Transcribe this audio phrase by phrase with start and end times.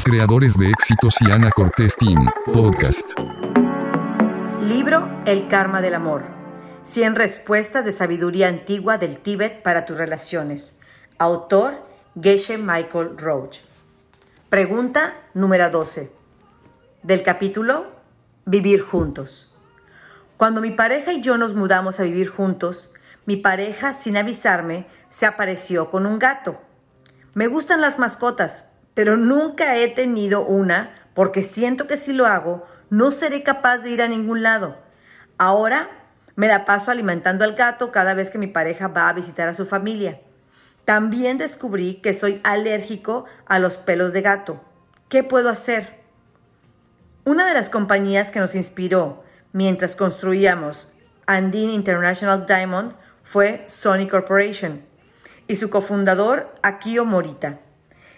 [0.00, 3.06] Creadores de éxitos y Ana Cortés Team, podcast.
[4.68, 6.24] Libro El Karma del Amor.
[6.82, 10.76] 100 respuestas de sabiduría antigua del Tíbet para tus relaciones.
[11.18, 11.86] Autor
[12.20, 13.58] Geshe Michael Roach.
[14.48, 16.12] Pregunta número 12.
[17.02, 17.86] Del capítulo
[18.44, 19.54] Vivir juntos.
[20.36, 22.90] Cuando mi pareja y yo nos mudamos a vivir juntos,
[23.24, 26.60] mi pareja, sin avisarme, se apareció con un gato.
[27.34, 28.64] Me gustan las mascotas,
[28.94, 33.90] pero nunca he tenido una porque siento que si lo hago, no seré capaz de
[33.90, 34.76] ir a ningún lado.
[35.38, 35.90] Ahora
[36.36, 39.54] me la paso alimentando al gato cada vez que mi pareja va a visitar a
[39.54, 40.20] su familia.
[40.84, 44.60] También descubrí que soy alérgico a los pelos de gato.
[45.08, 46.00] ¿Qué puedo hacer?
[47.24, 49.22] Una de las compañías que nos inspiró
[49.52, 50.90] mientras construíamos
[51.26, 54.82] Andine International Diamond fue Sony Corporation
[55.46, 57.60] y su cofundador Akio Morita.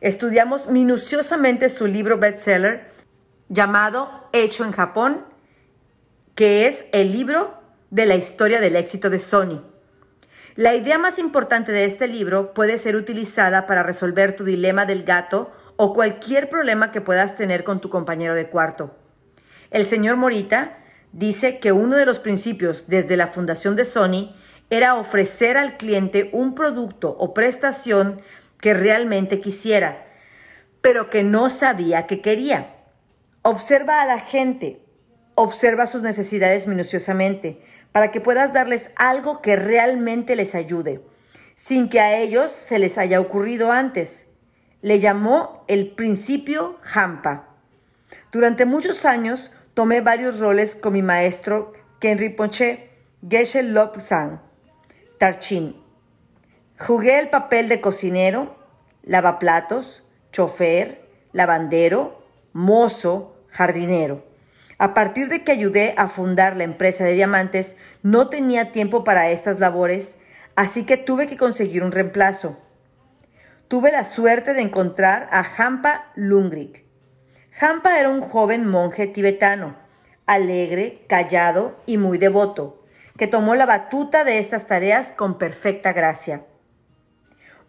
[0.00, 2.90] Estudiamos minuciosamente su libro bestseller
[3.50, 5.26] llamado Hecho en Japón,
[6.34, 9.62] que es el libro de la historia del éxito de Sony.
[10.56, 15.04] La idea más importante de este libro puede ser utilizada para resolver tu dilema del
[15.04, 18.96] gato o cualquier problema que puedas tener con tu compañero de cuarto.
[19.70, 20.78] El señor Morita
[21.12, 24.34] dice que uno de los principios desde la fundación de Sony
[24.70, 28.22] era ofrecer al cliente un producto o prestación
[28.60, 30.06] que realmente quisiera,
[30.80, 32.76] pero que no sabía que quería.
[33.42, 34.82] Observa a la gente,
[35.34, 37.60] observa sus necesidades minuciosamente,
[37.92, 41.02] para que puedas darles algo que realmente les ayude,
[41.54, 44.26] sin que a ellos se les haya ocurrido antes.
[44.82, 47.48] Le llamó el principio Hampa.
[48.32, 52.90] Durante muchos años tomé varios roles con mi maestro Kenry Ponche,
[53.28, 54.40] Geshe Lobsang,
[55.18, 55.79] Tarchin.
[56.82, 58.56] Jugué el papel de cocinero,
[59.02, 64.24] lavaplatos, chofer, lavandero, mozo, jardinero.
[64.78, 69.28] A partir de que ayudé a fundar la empresa de diamantes, no tenía tiempo para
[69.28, 70.16] estas labores,
[70.56, 72.56] así que tuve que conseguir un reemplazo.
[73.68, 76.86] Tuve la suerte de encontrar a Hampa Lungrik.
[77.60, 79.76] Hampa era un joven monje tibetano,
[80.24, 82.82] alegre, callado y muy devoto,
[83.18, 86.46] que tomó la batuta de estas tareas con perfecta gracia.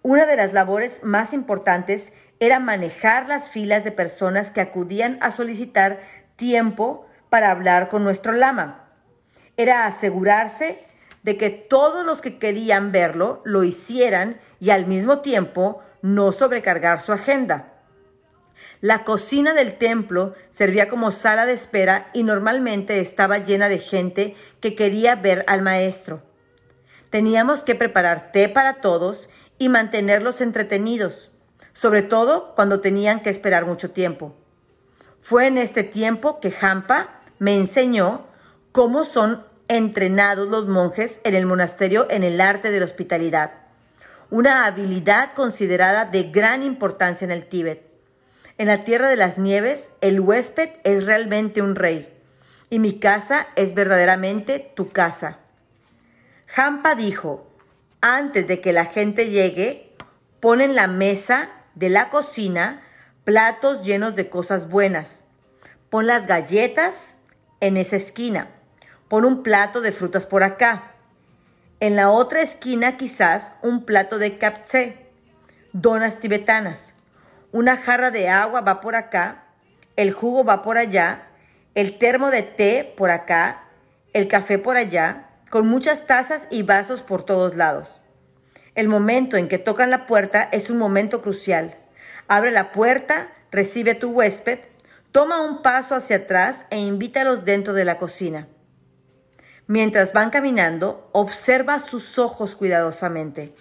[0.04, 5.32] Una de las labores más importantes era manejar las filas de personas que acudían a
[5.32, 6.02] solicitar
[6.36, 8.90] tiempo para hablar con nuestro lama.
[9.58, 10.84] Era asegurarse
[11.22, 17.00] de que todos los que querían verlo lo hicieran y al mismo tiempo no sobrecargar
[17.00, 17.68] su agenda.
[18.80, 24.36] La cocina del templo servía como sala de espera y normalmente estaba llena de gente
[24.60, 26.24] que quería ver al maestro.
[27.12, 29.30] Teníamos que preparar té para todos
[29.62, 31.30] y mantenerlos entretenidos,
[31.72, 34.34] sobre todo cuando tenían que esperar mucho tiempo.
[35.22, 38.26] Fue en este tiempo que Hampa me enseñó
[38.72, 43.52] cómo son entrenados los monjes en el monasterio en el arte de la hospitalidad,
[44.32, 47.86] una habilidad considerada de gran importancia en el Tíbet.
[48.58, 52.12] En la tierra de las nieves, el huésped es realmente un rey,
[52.72, 55.38] y mi casa es verdaderamente tu casa.
[56.56, 57.51] Hampa dijo,
[58.02, 59.94] antes de que la gente llegue,
[60.40, 62.82] pon en la mesa de la cocina
[63.24, 65.22] platos llenos de cosas buenas.
[65.90, 67.16] Pon las galletas
[67.60, 68.50] en esa esquina.
[69.08, 70.94] Pon un plato de frutas por acá.
[71.80, 75.08] En la otra esquina quizás un plato de capse,
[75.74, 76.96] donas tibetanas.
[77.52, 79.46] Una jarra de agua va por acá,
[79.96, 81.28] el jugo va por allá,
[81.76, 83.64] el termo de té por acá,
[84.14, 88.00] el café por allá, con muchas tazas y vasos por todos lados.
[88.74, 91.78] El momento en que tocan la puerta es un momento crucial.
[92.30, 94.60] Abre la puerta, recibe a tu huésped,
[95.12, 98.48] toma un paso hacia atrás e invítalos dentro de la cocina.
[99.68, 103.54] Mientras van caminando, observa sus ojos cuidadosamente.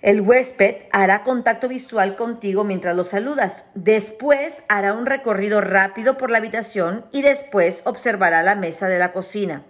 [0.00, 3.64] El huésped hará contacto visual contigo mientras lo saludas.
[3.74, 9.12] Después hará un recorrido rápido por la habitación y después observará la mesa de la
[9.12, 9.62] cocina.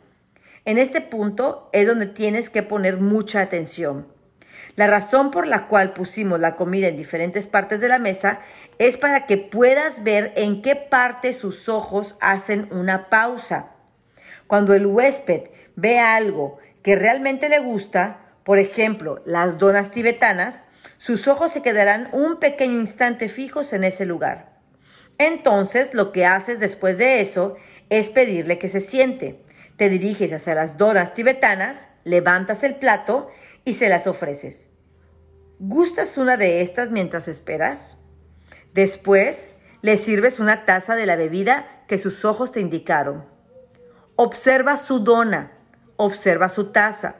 [0.66, 4.08] En este punto es donde tienes que poner mucha atención.
[4.74, 8.40] La razón por la cual pusimos la comida en diferentes partes de la mesa
[8.78, 13.70] es para que puedas ver en qué parte sus ojos hacen una pausa.
[14.48, 20.64] Cuando el huésped ve algo que realmente le gusta, por ejemplo, las donas tibetanas,
[20.98, 24.56] sus ojos se quedarán un pequeño instante fijos en ese lugar.
[25.18, 27.56] Entonces, lo que haces después de eso
[27.88, 29.45] es pedirle que se siente.
[29.76, 33.30] Te diriges hacia las donas tibetanas, levantas el plato
[33.64, 34.68] y se las ofreces.
[35.58, 37.98] ¿Gustas una de estas mientras esperas?
[38.72, 39.48] Después
[39.82, 43.24] Le sirves una taza de la bebida que sus ojos te indicaron.
[44.16, 45.52] Observa su dona,
[45.94, 47.16] observa su taza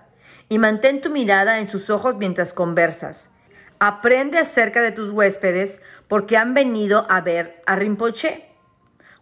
[0.49, 3.31] y mantén tu mirada en sus ojos mientras conversas.
[3.79, 8.49] Aprende acerca de tus huéspedes porque han venido a ver a Rinpoche.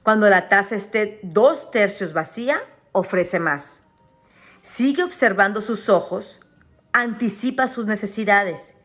[0.02, 2.62] Cuando la taza esté dos tercios vacía,
[2.94, 3.82] ofrece más.
[4.62, 6.40] Sigue observando sus ojos,
[6.92, 8.76] anticipa sus necesidades.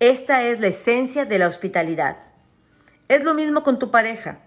[0.00, 2.18] Esta es la esencia de la hospitalidad.
[3.08, 4.40] Es lo mismo con tu pareja.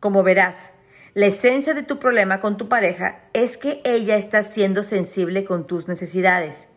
[0.00, 0.72] Como verás,
[1.14, 5.66] la esencia de tu problema con tu pareja es que ella está siendo sensible con
[5.66, 6.68] tus necesidades.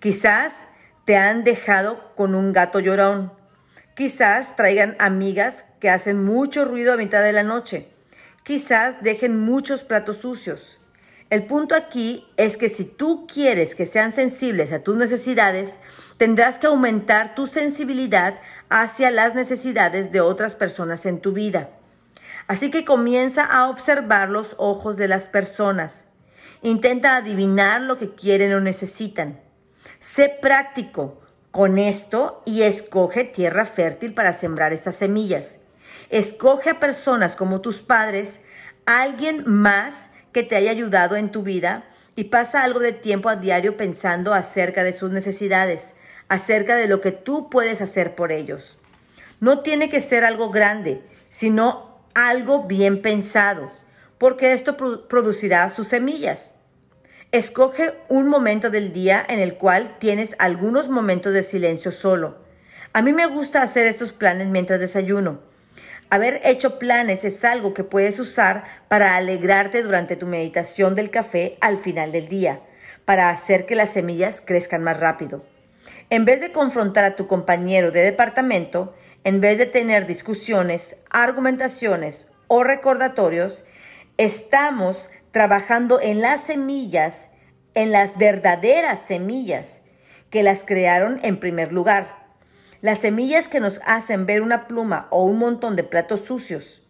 [0.00, 0.66] Quizás
[1.04, 3.32] te han dejado con un gato llorón.
[3.94, 7.88] Quizás traigan amigas que hacen mucho ruido a mitad de la noche.
[8.42, 10.80] Quizás dejen muchos platos sucios.
[11.32, 15.78] El punto aquí es que si tú quieres que sean sensibles a tus necesidades,
[16.18, 18.38] tendrás que aumentar tu sensibilidad
[18.68, 21.70] hacia las necesidades de otras personas en tu vida.
[22.48, 26.04] Así que comienza a observar los ojos de las personas.
[26.60, 29.40] Intenta adivinar lo que quieren o necesitan.
[30.00, 35.56] Sé práctico con esto y escoge tierra fértil para sembrar estas semillas.
[36.10, 38.42] Escoge a personas como tus padres,
[38.84, 41.84] alguien más que te haya ayudado en tu vida
[42.16, 45.94] y pasa algo de tiempo a diario pensando acerca de sus necesidades,
[46.28, 48.78] acerca de lo que tú puedes hacer por ellos.
[49.40, 53.72] No tiene que ser algo grande, sino algo bien pensado,
[54.18, 54.76] porque esto
[55.08, 56.54] producirá sus semillas.
[57.32, 62.36] Escoge un momento del día en el cual tienes algunos momentos de silencio solo.
[62.92, 65.40] A mí me gusta hacer estos planes mientras desayuno.
[66.12, 71.56] Haber hecho planes es algo que puedes usar para alegrarte durante tu meditación del café
[71.62, 72.60] al final del día,
[73.06, 75.42] para hacer que las semillas crezcan más rápido.
[76.10, 78.94] En vez de confrontar a tu compañero de departamento,
[79.24, 83.64] en vez de tener discusiones, argumentaciones o recordatorios,
[84.18, 87.30] estamos trabajando en las semillas,
[87.72, 89.80] en las verdaderas semillas
[90.28, 92.21] que las crearon en primer lugar.
[92.82, 96.82] Las semillas que nos hacen ver una pluma o un montón de platos sucios.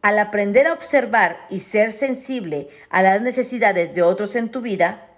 [0.00, 5.08] Al aprender a observar y ser sensible a las necesidades de otros en tu vida,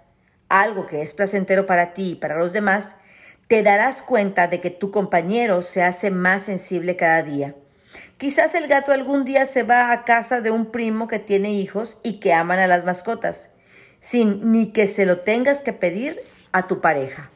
[0.49, 2.95] algo que es placentero para ti y para los demás,
[3.47, 7.53] te darás cuenta de que tu compañero se hace más sensible cada día.
[8.17, 11.99] Quizás el gato algún día se va a casa de un primo que tiene hijos
[12.01, 13.49] y que aman a las mascotas,
[13.99, 16.19] sin ni que se lo tengas que pedir
[16.53, 17.29] a tu pareja.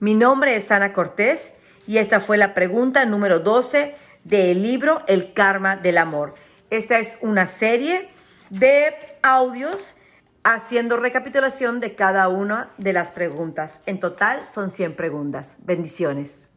[0.00, 1.52] Mi nombre es Ana Cortés
[1.86, 3.94] y esta fue la pregunta número 12
[4.24, 6.32] del libro El Karma del Amor.
[6.70, 8.08] Esta es una serie
[8.48, 9.96] de audios
[10.42, 13.82] haciendo recapitulación de cada una de las preguntas.
[13.84, 15.58] En total son 100 preguntas.
[15.64, 16.49] Bendiciones.